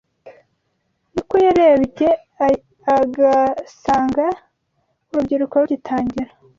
[1.13, 2.09] ni uko yarebye
[2.97, 4.25] agasanga
[5.09, 6.29] urubyiruko rugitangira